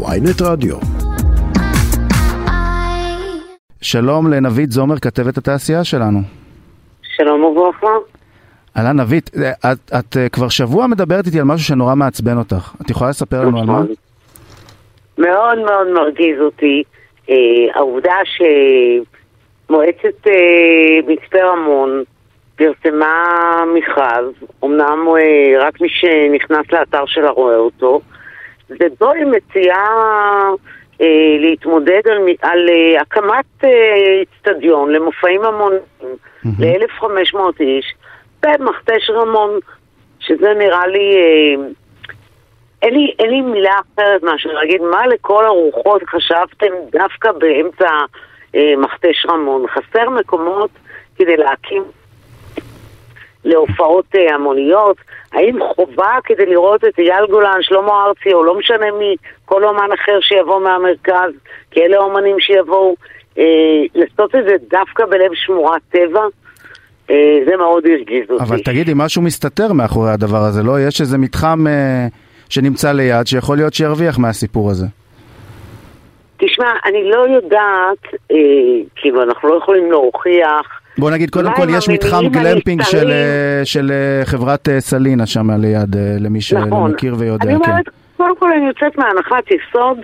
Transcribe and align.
ויינט 0.00 0.42
רדיו. 0.42 0.76
שלום 3.82 4.32
לנבית 4.32 4.70
זומר, 4.70 4.96
כתבת 4.98 5.38
התעשייה 5.38 5.84
שלנו. 5.84 6.18
שלום 7.02 7.44
וברכה. 7.44 7.86
אהלן 8.76 9.00
נבית, 9.00 9.30
את, 9.72 9.92
את 9.98 10.16
אה, 10.16 10.28
כבר 10.28 10.48
שבוע 10.48 10.86
מדברת 10.86 11.26
איתי 11.26 11.38
על 11.38 11.44
משהו 11.44 11.66
שנורא 11.66 11.94
מעצבן 11.94 12.38
אותך. 12.38 12.74
את 12.82 12.90
יכולה 12.90 13.10
לספר 13.10 13.40
לנו 13.40 13.60
על 13.60 13.66
מה? 13.66 13.82
מאוד 15.18 15.58
מאוד 15.58 15.86
מרגיז 15.94 16.40
אותי 16.40 16.82
אה, 17.30 17.34
העובדה 17.74 18.16
שמועצת 19.68 20.26
אה, 20.26 21.00
מצפה 21.06 21.38
רמון 21.42 22.02
פרסמה 22.56 23.64
מכרז, 23.74 24.26
אמנם 24.64 25.08
אה, 25.08 25.66
רק 25.66 25.80
מי 25.80 25.88
שנכנס 25.88 26.72
לאתר 26.72 27.06
שלה 27.06 27.30
רואה 27.30 27.56
אותו, 27.56 28.00
ובו 28.80 29.10
היא 29.10 29.26
מציעה 29.26 30.50
אה, 31.00 31.36
להתמודד 31.38 32.00
על, 32.10 32.18
על 32.42 32.68
אה, 32.68 33.00
הקמת 33.00 33.64
אצטדיון 34.22 34.88
אה, 34.88 34.94
למופעים 34.94 35.44
המוניים 35.44 35.82
ל-1,500 36.58 37.38
איש 37.60 37.94
במכתש 38.42 39.10
רמון, 39.10 39.50
שזה 40.20 40.54
נראה 40.54 40.86
לי... 40.86 41.16
אה, 41.16 41.64
אין 42.82 42.94
לי, 42.94 43.14
אין 43.18 43.30
לי 43.30 43.40
מילה 43.40 43.74
אחרת 43.94 44.22
מאשר 44.22 44.52
להגיד 44.52 44.80
מה 44.82 45.06
לכל 45.06 45.44
הרוחות 45.44 46.02
חשבתם 46.08 46.72
דווקא 46.92 47.32
באמצע 47.32 47.90
אה, 48.54 48.74
מכתש 48.78 49.26
רמון. 49.28 49.66
חסר 49.68 50.10
מקומות 50.10 50.70
כדי 51.16 51.36
להקים 51.36 51.82
להופעות 53.44 54.04
אה, 54.14 54.34
המוניות? 54.34 54.96
האם 55.32 55.58
חובה 55.74 56.18
כדי 56.24 56.46
לראות 56.46 56.84
את 56.84 56.98
אייל 56.98 57.26
גולן, 57.30 57.58
שלמה 57.60 58.04
ארצי, 58.06 58.32
או 58.32 58.44
לא 58.44 58.58
משנה 58.58 58.86
מי, 58.98 59.16
כל 59.44 59.64
אומן 59.64 59.88
אחר 59.94 60.20
שיבוא 60.20 60.60
מהמרכז, 60.60 61.32
כי 61.70 61.80
אלה 61.80 61.98
אומנים 61.98 62.40
שיבואו, 62.40 62.94
אה, 63.38 63.44
לעשות 63.94 64.34
את 64.34 64.44
זה 64.44 64.54
דווקא 64.70 65.06
בלב 65.06 65.30
שמורת 65.34 65.82
טבע? 65.90 66.26
אה, 67.10 67.38
זה 67.46 67.56
מאוד 67.56 67.84
הרגיז 67.86 68.30
אותי. 68.30 68.44
אבל 68.44 68.58
תגידי, 68.58 68.92
משהו 68.94 69.22
מסתתר 69.22 69.72
מאחורי 69.72 70.10
הדבר 70.10 70.42
הזה, 70.42 70.62
לא? 70.62 70.80
יש 70.80 71.00
איזה 71.00 71.18
מתחם 71.18 71.66
אה, 71.66 72.06
שנמצא 72.48 72.92
ליד 72.92 73.26
שיכול 73.26 73.56
להיות 73.56 73.74
שירוויח 73.74 74.18
מהסיפור 74.18 74.70
הזה. 74.70 74.86
תשמע, 76.36 76.72
אני 76.84 77.10
לא 77.10 77.26
יודעת, 77.28 78.14
אה, 78.30 78.36
כאילו, 78.96 79.22
אנחנו 79.22 79.48
לא 79.48 79.54
יכולים 79.54 79.90
להוכיח. 79.90 80.81
בוא 80.98 81.10
נגיד, 81.10 81.30
קודם 81.30 81.52
כל 81.56 81.66
יש 81.76 81.88
מתחם 81.88 82.28
גלמפינג 82.28 82.82
של? 82.82 83.10
אה, 83.10 83.60
של 83.64 83.90
אה, 83.90 84.24
חברת 84.24 84.68
אה, 84.68 84.80
סלינה 84.80 85.26
שם 85.26 85.50
ליד, 85.50 85.96
למי 86.20 86.40
שלא 86.40 86.60
נכון. 86.60 86.90
מכיר 86.90 87.14
ויודע. 87.18 87.50
אני 87.50 87.58
כן. 87.64 87.70
אומרת, 87.70 87.84
קודם 88.16 88.36
כל 88.36 88.52
אני 88.52 88.66
יוצאת 88.66 88.98
מהנחת 88.98 89.44
יסוד, 89.50 89.98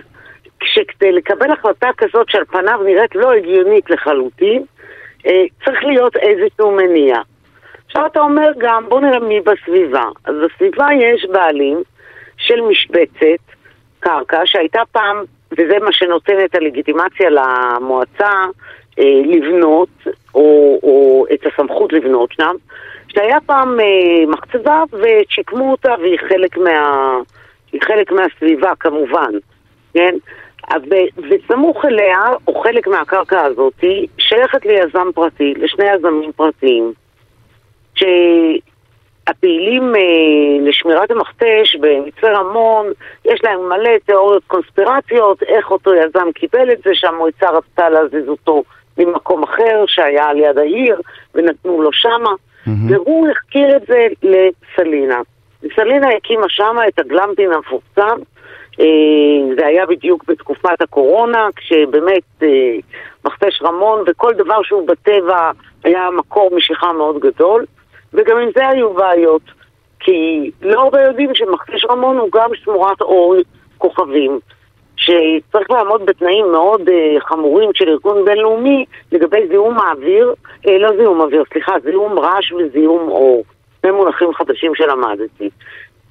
שכדי 0.63 1.11
לקבל 1.11 1.51
החלטה 1.51 1.87
כזאת 1.97 2.29
שעל 2.29 2.45
פניו 2.45 2.79
נראית 2.85 3.15
לא 3.15 3.33
הגיונית 3.33 3.89
לחלוטין, 3.89 4.63
צריך 5.65 5.83
להיות 5.83 6.15
איזשהו 6.15 6.71
מניע. 6.71 7.17
עכשיו 7.85 8.05
אתה 8.05 8.19
אומר 8.19 8.51
גם, 8.57 8.85
בוא 8.89 9.01
נראה 9.01 9.19
מי 9.19 9.39
בסביבה. 9.39 10.03
אז 10.25 10.35
בסביבה 10.45 10.87
יש 10.93 11.25
בעלים 11.31 11.77
של 12.37 12.61
משבצת, 12.61 13.43
קרקע, 13.99 14.41
שהייתה 14.45 14.81
פעם, 14.91 15.17
וזה 15.51 15.79
מה 15.81 15.91
שנותן 15.91 16.45
את 16.45 16.55
הלגיטימציה 16.55 17.29
למועצה 17.29 18.31
לבנות, 18.97 19.89
או, 20.39 20.79
או 20.83 21.25
את 21.33 21.45
הסמכות 21.45 21.93
לבנות 21.93 22.31
שם, 22.31 22.55
שהיה 23.07 23.37
פעם 23.45 23.79
אה, 23.79 24.25
מחצבה 24.27 24.83
ושיקמו 24.91 25.71
אותה 25.71 25.95
והיא 26.01 26.19
חלק, 26.29 26.57
מה, 26.57 27.17
היא 27.71 27.81
חלק 27.81 28.11
מהסביבה 28.11 28.71
כמובן, 28.79 29.31
כן? 29.93 30.15
וסמוך 31.29 31.85
אליה, 31.85 32.19
או 32.47 32.61
חלק 32.61 32.87
מהקרקע 32.87 33.41
הזאת, 33.41 33.83
שייכת 34.17 34.65
ליזם 34.65 35.07
פרטי, 35.15 35.53
לשני 35.57 35.85
יזמים 35.95 36.31
פרטיים, 36.31 36.93
שהפעילים 37.95 39.95
אה, 39.95 40.01
לשמירת 40.61 41.11
המכתש 41.11 41.75
במצפה 41.79 42.27
רמון, 42.27 42.87
יש 43.25 43.43
להם 43.43 43.69
מלא 43.69 43.97
תיאוריות 44.05 44.43
קונספירציות, 44.47 45.43
איך 45.43 45.71
אותו 45.71 45.95
יזם 45.95 46.31
קיבל 46.35 46.71
את 46.71 46.77
זה, 46.85 46.91
שהמועצה 46.93 47.49
רצתה 47.49 47.89
להזיז 47.89 48.29
אותו 48.29 48.63
ממקום 48.99 49.43
אחר 49.43 49.83
שהיה 49.87 50.25
על 50.25 50.37
יד 50.37 50.57
העיר, 50.57 51.01
ונתנו 51.35 51.81
לו 51.81 51.93
שמה, 51.93 52.31
והוא 52.89 53.27
החכיר 53.29 53.75
את 53.75 53.81
זה 53.87 54.07
לסלינה. 54.23 55.21
סלינה 55.75 56.07
הקימה 56.17 56.45
שמה 56.49 56.87
את 56.87 56.99
הגלמפין 56.99 57.51
המפורסם, 57.51 58.17
אה, 58.79 59.55
זה 59.57 59.65
היה 59.65 59.85
בדיוק 59.85 60.23
בתקופת 60.27 60.81
הקורונה, 60.81 61.47
כשבאמת 61.55 62.43
אה, 62.43 62.47
מכתש 63.25 63.61
רמון 63.61 64.03
וכל 64.07 64.33
דבר 64.33 64.63
שהוא 64.63 64.87
בטבע 64.87 65.51
היה 65.83 66.09
מקור 66.17 66.55
משיכה 66.55 66.93
מאוד 66.93 67.19
גדול, 67.19 67.65
וגם 68.13 68.37
עם 68.37 68.49
זה 68.55 68.67
היו 68.67 68.93
בעיות, 68.93 69.41
כי 69.99 70.51
לא 70.61 70.81
הרבה 70.81 71.01
יודעים 71.01 71.35
שמכתש 71.35 71.85
רמון 71.89 72.17
הוא 72.17 72.29
גם 72.33 72.49
שמורת 72.55 73.01
אור 73.01 73.35
כוכבים, 73.77 74.39
שצריך 74.99 75.71
לעמוד 75.71 76.05
בתנאים 76.05 76.51
מאוד 76.51 76.81
uh, 76.89 77.19
חמורים 77.19 77.69
של 77.73 77.89
ארגון 77.89 78.25
בינלאומי 78.25 78.85
לגבי 79.11 79.47
זיהום 79.47 79.77
האוויר, 79.79 80.33
אה, 80.67 80.77
לא 80.77 80.89
זיהום 80.97 81.21
אוויר, 81.21 81.43
סליחה, 81.53 81.73
זיהום 81.83 82.19
רעש 82.19 82.51
וזיהום 82.51 83.09
אור. 83.09 83.43
שני 83.81 83.91
מונחים 83.91 84.33
חדשים 84.33 84.75
שלמדתי. 84.75 85.49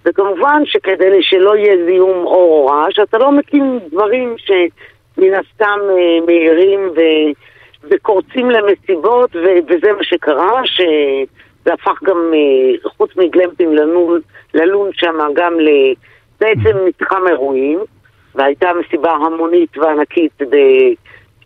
וכמובן 0.05 0.63
שכדי 0.65 1.23
שלא 1.23 1.57
יהיה 1.57 1.85
זיהום 1.85 2.27
אור 2.27 2.61
או 2.61 2.67
רעש, 2.67 2.99
אתה 2.99 3.19
לא 3.19 3.33
מקים 3.33 3.79
דברים 3.93 4.35
שמן 4.39 5.35
הסתם 5.35 5.79
אה, 5.91 6.27
מהירים 6.27 6.81
ו... 6.97 7.01
וקורצים 7.91 8.51
למסיבות, 8.51 9.37
ו... 9.37 9.45
וזה 9.69 9.93
מה 9.93 10.05
שקרה, 10.05 10.61
שזה 10.65 11.73
הפך 11.73 12.03
גם, 12.03 12.33
חוץ 12.85 13.11
מגלמפינג 13.17 13.81
ללון, 14.55 14.91
שם 14.93 15.19
גם 15.35 15.61
ל... 15.61 15.69
בעצם 16.41 16.85
מתחם 16.87 17.27
אירועים, 17.29 17.79
והייתה 18.39 18.71
מסיבה 18.73 19.13
המונית 19.13 19.79
וענקית 19.79 20.39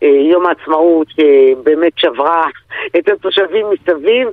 ביום 0.01 0.45
העצמאות 0.45 1.07
שבאמת 1.09 1.91
שברה 1.95 2.45
את 2.97 3.09
התושבים 3.09 3.65
מסביב. 3.69 4.27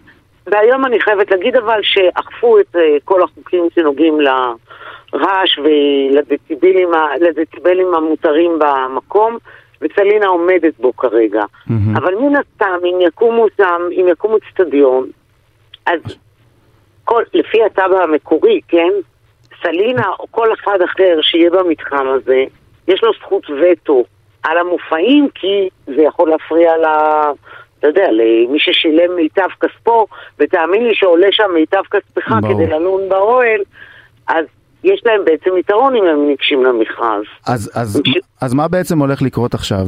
והיום 0.46 0.84
אני 0.84 1.00
חייבת 1.00 1.30
להגיד 1.30 1.56
אבל 1.56 1.80
שאכפו 1.82 2.58
את 2.58 2.76
אה, 2.76 2.96
כל 3.04 3.22
החוקים 3.22 3.68
שנוגעים 3.74 4.20
לרעש 4.20 5.58
ולדציבלים 5.58 7.94
המותרים 7.94 8.58
במקום, 8.58 9.38
וסלינה 9.82 10.26
עומדת 10.26 10.78
בו 10.78 10.96
כרגע. 10.96 11.42
מהמם. 11.66 11.96
אבל 11.96 12.14
מן 12.14 12.36
הסתם, 12.36 12.78
אם 12.84 12.98
יקומו 13.00 13.46
שם, 13.56 13.82
אם 13.92 14.08
יקום 14.08 14.36
אצטדיון, 14.36 15.06
אז 15.86 16.00
כל, 17.04 17.22
לפי 17.34 17.64
התב"ע 17.64 18.02
המקורי, 18.02 18.60
כן? 18.68 18.90
סלינה 19.62 20.08
או 20.18 20.26
כל 20.30 20.48
אחד 20.54 20.78
אחר 20.84 21.18
שיהיה 21.22 21.50
במתחם 21.50 22.06
הזה, 22.08 22.44
יש 22.88 23.02
לו 23.02 23.12
זכות 23.20 23.46
וטו 23.50 24.04
על 24.42 24.58
המופעים, 24.58 25.28
כי 25.34 25.68
זה 25.86 26.02
יכול 26.02 26.30
להפריע 26.30 26.76
ל... 26.76 26.84
אתה 27.78 27.88
יודע, 27.88 28.06
למי 28.12 28.58
ששילם 28.58 29.16
מיטב 29.16 29.48
כספו, 29.60 30.06
ותאמין 30.38 30.86
לי 30.86 30.94
שעולה 30.94 31.26
שם 31.30 31.50
מיטב 31.54 31.82
כספך 31.90 32.28
ברור. 32.40 32.54
כדי 32.54 32.66
ללון 32.66 33.08
באוהל, 33.08 33.60
אז 34.28 34.44
יש 34.84 35.02
להם 35.06 35.24
בעצם 35.24 35.56
יתרון 35.56 35.96
אם 35.96 36.04
הם 36.04 36.26
ניגשים 36.28 36.64
למכרז. 36.64 37.22
אז, 37.46 37.70
אז, 37.74 38.02
ש- 38.06 38.18
אז 38.42 38.54
מה 38.54 38.68
בעצם 38.68 38.98
הולך 38.98 39.22
לקרות 39.22 39.54
עכשיו? 39.54 39.84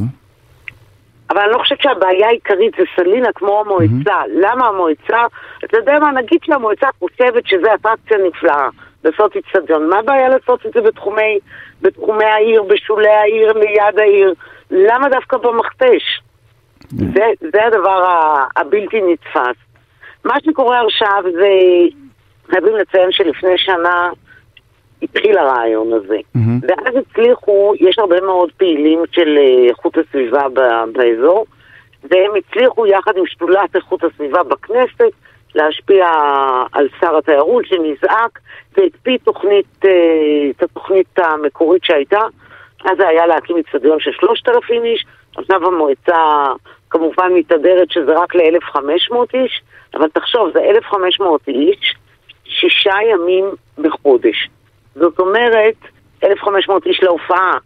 אבל 1.30 1.40
אני 1.40 1.52
לא 1.52 1.58
חושבת 1.58 1.82
שהבעיה 1.82 2.26
העיקרית 2.28 2.72
זה 2.78 2.84
סלינה 2.96 3.28
כמו 3.34 3.60
המועצה. 3.60 4.22
למה 4.34 4.66
המועצה? 4.66 5.22
אתה 5.64 5.76
יודע 5.76 5.98
מה, 5.98 6.12
נגיד 6.12 6.38
שהמועצה 6.44 6.86
חושבת 6.98 7.46
שזה 7.46 7.74
אטרקציה 7.74 8.16
נפלאה, 8.28 8.68
לעשות 9.04 9.36
איצטדיון. 9.36 9.88
מה 9.88 9.98
הבעיה 9.98 10.28
לעשות 10.28 10.66
את 10.66 10.72
זה 10.72 10.80
בתחומי, 10.80 11.38
בתחומי 11.82 12.24
העיר, 12.24 12.62
בשולי 12.62 13.10
העיר, 13.10 13.52
ליד 13.52 13.98
העיר? 13.98 14.34
למה 14.70 15.08
דווקא 15.08 15.36
במכתש? 15.36 16.20
זה, 16.90 17.24
זה 17.52 17.66
הדבר 17.66 18.04
הבלתי 18.56 19.00
נתפס. 19.02 19.56
מה 20.24 20.34
שקורה 20.44 20.80
עכשיו 20.86 21.22
זה, 21.32 21.48
חייבים 22.50 22.76
לציין 22.76 23.12
שלפני 23.12 23.58
שנה 23.58 24.10
התחיל 25.02 25.38
הרעיון 25.38 25.92
הזה. 25.92 26.16
ואז 26.62 26.94
הצליחו, 26.96 27.74
יש 27.80 27.98
הרבה 27.98 28.20
מאוד 28.20 28.52
פעילים 28.56 29.02
של 29.12 29.38
אה, 29.38 29.68
איכות 29.68 29.98
הסביבה 29.98 30.42
באזור, 30.92 31.46
והם 32.10 32.30
הצליחו 32.36 32.86
יחד 32.86 33.12
עם 33.16 33.26
שדולת 33.26 33.76
איכות 33.76 34.04
הסביבה 34.04 34.42
בכנסת 34.42 35.12
להשפיע 35.54 36.06
על 36.72 36.88
שר 37.00 37.16
התיירות 37.16 37.64
שנזעק 37.66 38.38
והקפיא 38.76 39.18
תוכנית, 39.24 39.84
אה, 39.84 39.90
את 40.50 40.62
התוכנית 40.62 41.18
המקורית 41.18 41.84
שהייתה. 41.84 42.20
אז 42.84 42.96
זה 42.96 43.08
היה 43.08 43.26
להקים 43.26 43.56
אצטדיון 43.56 44.00
של 44.00 44.10
3,000 44.12 44.84
איש, 44.84 45.04
עכשיו 45.36 45.66
המועצה 45.66 46.44
כמובן 46.90 47.32
מתהדרת 47.34 47.90
שזה 47.90 48.12
רק 48.18 48.34
ל-1,500 48.34 49.16
איש, 49.34 49.62
אבל 49.94 50.08
תחשוב, 50.08 50.50
זה 50.52 50.60
1,500 50.60 51.48
איש, 51.48 51.94
שישה 52.44 52.94
ימים 53.10 53.44
בחודש. 53.78 54.48
זאת 54.94 55.18
אומרת, 55.18 55.74
1,500 56.24 56.86
איש 56.86 57.02
להופעה, 57.02 57.58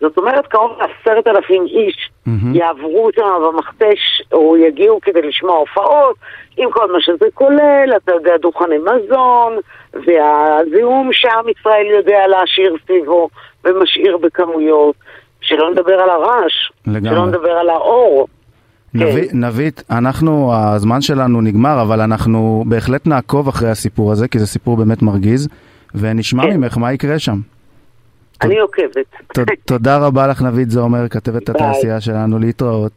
זאת 0.00 0.18
אומרת, 0.18 0.46
קרוב 0.46 0.70
לעשרת 0.78 1.26
אלפים 1.26 1.62
איש 1.66 2.10
מהמם. 2.26 2.54
יעברו 2.54 3.08
שם 3.16 3.22
במכתש, 3.52 4.22
או 4.32 4.56
יגיעו 4.56 4.98
כדי 5.02 5.22
לשמוע 5.22 5.56
הופעות, 5.56 6.16
עם 6.56 6.70
כל 6.70 6.92
מה 6.92 6.98
שזה 7.00 7.26
כולל, 7.34 7.90
אתה 7.96 8.12
יודע, 8.12 8.36
דוכני 8.42 8.76
מזון, 8.78 9.52
והזיהום 9.94 11.08
שעם 11.12 11.44
ישראל 11.48 11.86
יודע 11.98 12.18
להשאיר 12.26 12.76
סביבו, 12.84 13.28
ומשאיר 13.64 14.16
בכמויות. 14.16 14.94
שלא 15.40 15.70
נדבר 15.70 15.92
על 16.00 16.10
הרעש, 16.10 16.70
לגמרי. 16.86 17.10
שלא 17.10 17.26
נדבר 17.26 17.50
על 17.50 17.68
האור. 17.70 18.26
נביא- 18.94 19.30
נבית, 19.34 19.82
אנחנו, 19.90 20.52
הזמן 20.54 21.00
שלנו 21.00 21.40
נגמר, 21.40 21.82
אבל 21.82 22.00
אנחנו 22.00 22.64
בהחלט 22.66 23.06
נעקוב 23.06 23.48
אחרי 23.48 23.70
הסיפור 23.70 24.12
הזה, 24.12 24.28
כי 24.28 24.38
זה 24.38 24.46
סיפור 24.46 24.76
באמת 24.76 25.02
מרגיז, 25.02 25.48
ונשמע 25.94 26.42
כן. 26.42 26.56
ממך 26.56 26.78
מה 26.78 26.92
יקרה 26.92 27.18
שם. 27.18 27.36
אני 28.42 28.58
עוקבת. 28.58 29.06
תודה 29.64 29.98
רבה 29.98 30.26
לך, 30.26 30.42
נבית 30.42 30.70
זומר, 30.70 31.08
כתבת. 31.08 31.48
התעשייה 31.48 32.00
שלנו, 32.00 32.38
להתראות. 32.38 32.92